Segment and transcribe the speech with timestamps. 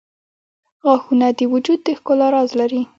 [0.83, 2.81] •غاښونه د وجود د ښکلا راز لري.